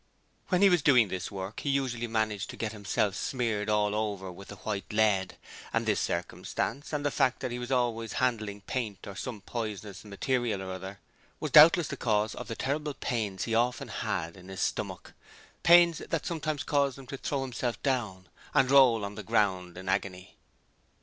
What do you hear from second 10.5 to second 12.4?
or other was doubtless the cause